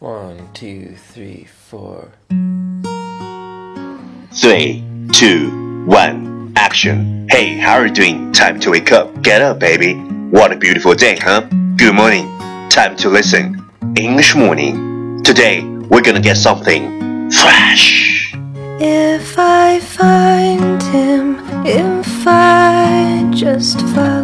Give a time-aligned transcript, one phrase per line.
[0.00, 2.10] One, two, three, four.
[4.32, 4.82] Three,
[5.12, 7.28] two, one, action.
[7.30, 8.32] Hey, how are you doing?
[8.32, 9.22] Time to wake up.
[9.22, 9.94] Get up, baby.
[9.94, 11.42] What a beautiful day, huh?
[11.76, 12.26] Good morning.
[12.70, 13.64] Time to listen.
[13.96, 15.22] English morning.
[15.22, 18.34] Today, we're gonna get something fresh.
[18.80, 24.23] If I find him, if I just follow,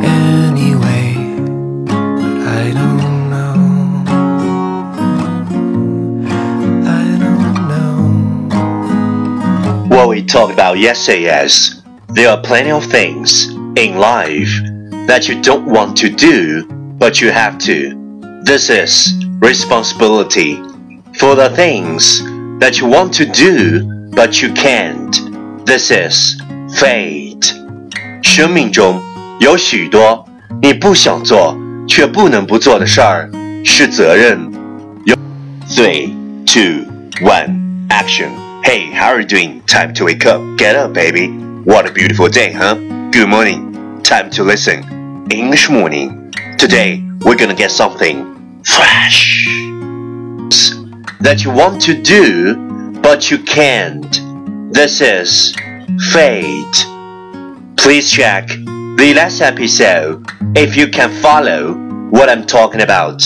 [10.30, 10.30] know.
[10.30, 14.48] What we talked about yesterday is there are plenty of things in life
[15.06, 16.66] that you don't want to do,
[16.98, 18.42] but you have to.
[18.44, 20.56] This is responsibility.
[21.18, 22.22] For the things
[22.60, 25.12] that you want to do, but you can't,
[25.66, 26.40] this is
[26.78, 27.54] fate.
[28.22, 29.02] 生命中
[29.40, 30.28] 有许多
[30.62, 31.56] 你不想做
[31.88, 33.30] 却不能不做的事儿，
[33.64, 34.52] 是责任。
[35.04, 35.16] 有
[35.68, 36.12] Three,
[36.46, 36.86] two,
[37.22, 38.39] one, action.
[38.64, 39.62] Hey, how are you doing?
[39.66, 40.40] Time to wake up.
[40.56, 41.28] Get up, baby.
[41.64, 42.74] What a beautiful day, huh?
[43.10, 44.02] Good morning.
[44.02, 44.84] Time to listen.
[45.30, 46.32] English morning.
[46.58, 49.46] Today, we're gonna get something fresh.
[51.20, 52.54] That you want to do,
[53.02, 54.20] but you can't.
[54.72, 55.54] This is
[56.12, 56.86] fate.
[57.76, 61.74] Please check the last episode if you can follow
[62.10, 63.22] what I'm talking about.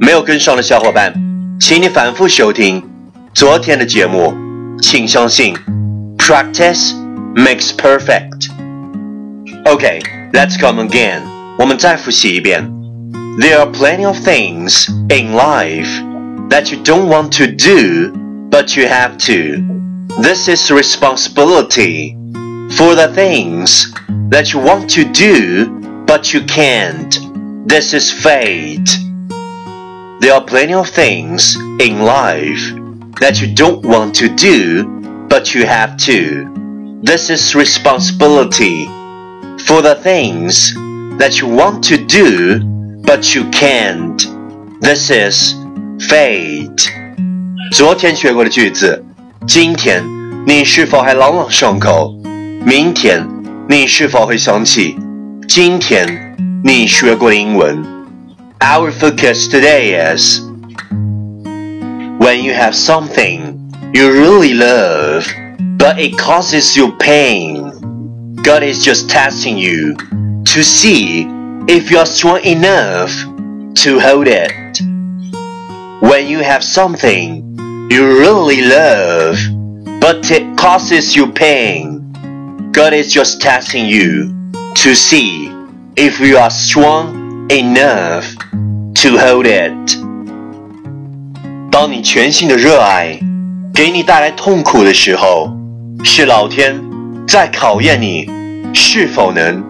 [0.00, 1.14] 没有跟上的小伙伴，
[1.60, 2.82] 请你反复收听
[3.32, 4.45] 昨天的节目。
[4.80, 5.54] 请相信，
[6.18, 6.94] practice
[7.34, 10.00] makes perfect。Okay,
[10.32, 11.22] let's come again.
[11.58, 12.68] 我们再复习一遍。
[13.38, 15.88] There are plenty of things in life
[16.50, 18.12] that you don't want to do,
[18.50, 19.62] but you have to.
[20.20, 22.16] This is responsibility.
[22.76, 23.90] For the things
[24.30, 25.66] that you want to do,
[26.06, 27.18] but you can't.
[27.66, 28.98] This is fate.
[30.20, 32.74] There are plenty of things in life
[33.20, 34.84] that you don't want to do,
[35.28, 36.48] but you have to.
[37.02, 38.88] This is responsibility.
[39.66, 40.74] For the things
[41.18, 42.60] that you want to do,
[43.04, 44.20] but you can't.
[44.80, 45.54] This is
[46.08, 46.88] fate.
[47.72, 49.04] 昨天学过的句子，
[49.46, 50.04] 今天
[50.46, 52.14] 你是否还朗朗上口？
[52.64, 53.26] 明天
[53.68, 54.96] 你是否会想起
[55.48, 57.84] 今天你学过的英文？
[58.60, 60.40] Our focus today is
[62.27, 65.25] when you have something you really love,
[65.77, 68.35] but it causes you pain.
[68.43, 69.95] God is just testing you
[70.43, 71.25] to see
[71.69, 73.11] if you are strong enough
[73.75, 74.51] to hold it.
[76.01, 77.57] When you have something
[77.89, 79.37] you really love,
[80.01, 82.11] but it causes you pain,
[82.73, 85.47] God is just testing you to see
[85.95, 88.25] if you are strong enough
[88.95, 90.06] to hold it.
[91.76, 93.18] 当你全心的热爱
[93.72, 95.50] 给你带来痛苦的时候，
[96.04, 96.78] 是老天
[97.26, 98.28] 在考验你
[98.74, 99.64] 是否能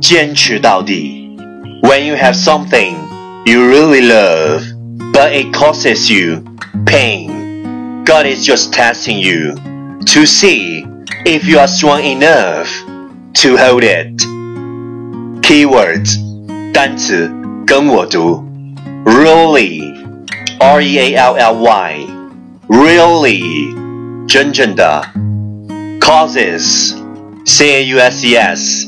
[0.00, 1.36] 坚持到底。
[1.82, 2.94] When you have something
[3.44, 4.62] you really love,
[5.12, 6.42] but it causes you
[6.86, 9.56] pain, God is just testing you
[10.06, 10.86] to see
[11.24, 12.68] if you are strong enough
[13.42, 14.22] to hold it.
[15.42, 16.18] Keywords
[16.72, 17.30] 单词
[17.66, 18.42] 跟我读，
[19.04, 19.95] really。
[20.58, 22.06] R E A L L Y,
[22.68, 23.74] really
[24.28, 25.02] 真正的
[26.00, 26.94] causes
[27.44, 28.86] C A U S E S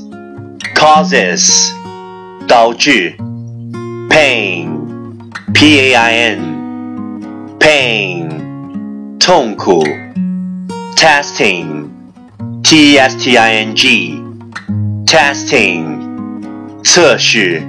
[0.75, 1.71] causes
[2.47, 3.17] 导致，
[4.11, 8.29] pain，p a i n，pain，
[9.19, 9.83] 痛苦，
[10.97, 15.99] testing，t e s t i n g，testing，
[16.85, 17.63] 测试，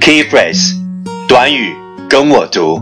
[0.00, 0.74] key phrase，
[1.28, 1.76] 短语，
[2.08, 2.78] 跟我读，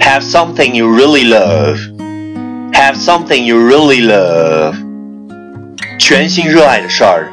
[0.00, 4.74] have something you really love，have something you really love，
[5.98, 7.30] 全心热爱的事儿。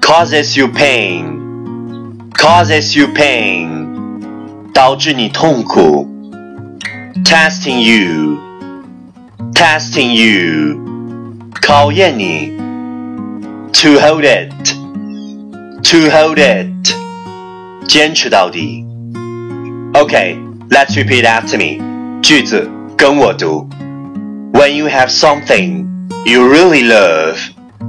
[0.00, 1.38] causes you pain,
[2.32, 3.86] causes you pain，
[4.72, 6.08] 导致你痛苦。
[7.24, 8.38] testing you,
[9.54, 10.78] testing you，
[11.60, 12.52] 考验你。
[13.72, 14.52] to hold it,
[15.82, 16.94] to hold it，
[17.88, 18.84] 坚持到底。
[19.96, 20.38] Okay,
[20.70, 22.20] let's repeat after me.
[22.22, 23.68] 句子跟我读。
[24.52, 25.86] When you have something
[26.24, 27.38] you really love,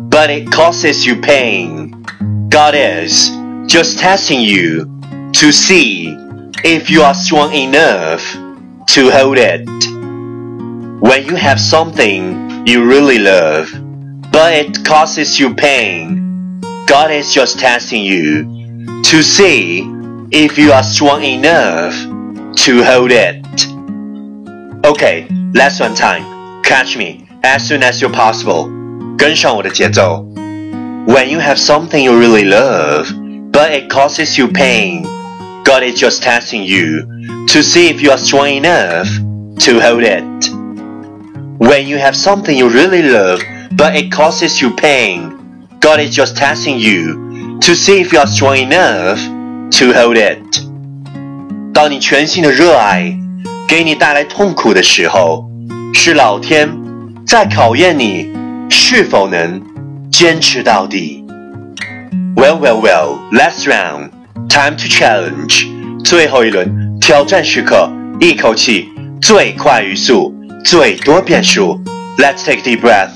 [0.10, 2.04] but it causes you pain.
[2.50, 3.32] God is
[3.68, 4.86] just testing you
[5.34, 6.16] to see
[6.64, 8.22] if you are strong enough
[8.88, 9.68] to hold it.
[11.02, 13.70] When you have something you really love,
[14.32, 19.84] but it causes you pain, God is just testing you to see
[20.32, 21.94] if you are strong enough
[22.64, 23.44] to hold it.
[24.86, 26.24] Okay, last one time.
[26.64, 28.70] Catch me as soon as you're possible.
[29.18, 30.34] 跟上我的节奏。
[31.06, 33.12] when you have something you really love,
[33.52, 35.04] but it causes you pain,
[35.66, 39.10] God is just testing you to see if you are strong enough
[39.60, 40.24] to hold it.
[41.60, 43.42] When you have something you really love,
[43.76, 48.28] but it causes you pain, God is just testing you to see if you are
[48.28, 49.20] strong enough
[49.71, 50.39] to hold it.
[51.73, 53.17] 当你全新的热爱
[53.67, 55.49] 给你带来痛苦的时候，
[55.95, 56.69] 是老天
[57.27, 58.33] 在考验你
[58.69, 59.63] 是否能。
[60.11, 61.25] 坚持到底。
[62.35, 64.11] Well, well, well, last round,
[64.49, 65.69] time to challenge.
[66.03, 67.89] 最后一轮挑战时刻，
[68.19, 68.89] 一口气
[69.21, 71.81] 最快语速，最多变数。
[72.17, 73.11] Let's take a deep breath.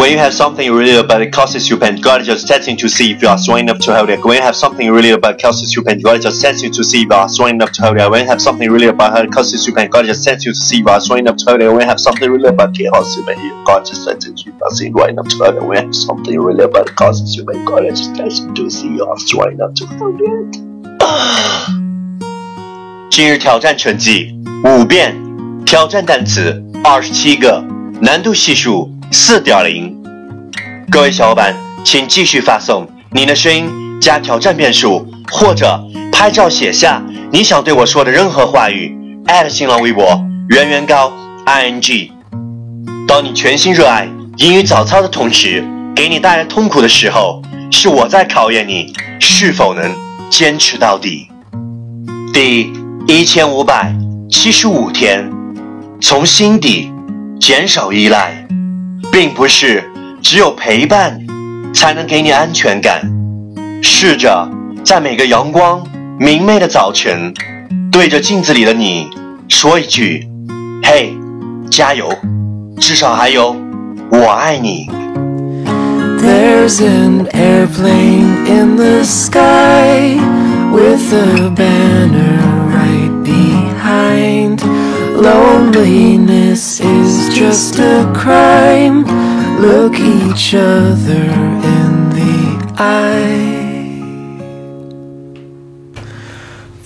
[0.00, 2.76] When you have something you really about it causes you pain, God is just testing
[2.78, 4.24] to see if you are strong enough to hold it.
[4.24, 6.70] When you have something you really about it causes you pain, God is just testing
[6.72, 8.10] to see if you are strong enough to hold it.
[8.10, 10.58] When you have something really about it causes you pain, God is just testing to
[10.58, 11.68] see if you are strong enough to hold it.
[11.68, 14.36] When you have something really about it causes you pain, God is just testing to
[14.36, 15.62] see if you are strong enough to hold it.
[15.62, 18.70] When you have something really about it causes you pain, God is just testing to
[18.70, 20.56] see if you are strong enough to hold it.
[23.10, 25.16] 今日挑战成绩五遍，
[25.64, 27.64] 挑战单词二十七个，
[28.00, 29.93] 难度系数 四点零，
[30.89, 31.53] 各位小伙伴，
[31.83, 33.69] 请继续发送您的声音
[33.99, 41.11] 加挑战变数，或者拍照写下你想对我说的任何话语，艾特新浪微博圆圆高
[41.43, 42.13] i n g。
[43.05, 45.61] 当你全心热爱英语早操的同时，
[45.93, 49.93] 给你带来痛苦的时候，是我在考验你是否能
[50.29, 51.27] 坚持到底。
[52.31, 52.71] 第
[53.07, 53.93] 一千五百
[54.29, 55.29] 七十五天，
[55.99, 56.89] 从心底
[57.41, 58.37] 减少依赖。
[59.11, 59.89] 并不是
[60.21, 61.19] 只有陪伴
[61.73, 63.01] 才能给你安全感。
[63.81, 64.49] 试着
[64.83, 65.81] 在每个阳光
[66.19, 67.33] 明媚的早晨，
[67.91, 69.09] 对着镜子里的你
[69.47, 70.27] 说一句
[70.83, 71.13] ：“嘿，
[71.69, 72.11] 加油！
[72.79, 73.55] 至少还有
[74.11, 74.87] 我爱你。”
[76.21, 80.15] There's an airplane in the sky
[80.71, 84.61] with a banner right behind.
[85.17, 88.60] Loneliness is just a crime.
[89.61, 91.23] Look each other
[91.77, 94.01] in the eye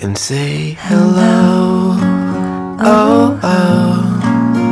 [0.02, 1.96] and say hello.
[2.82, 4.22] Oh, oh,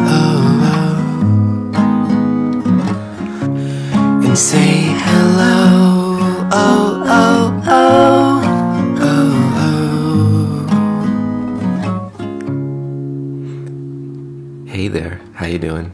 [0.09, 1.85] oh, oh.
[4.25, 6.19] And say hello.
[6.51, 8.41] Oh, oh, oh.
[8.99, 9.31] oh,
[14.65, 14.67] oh.
[14.67, 15.92] Hey there, how you doing?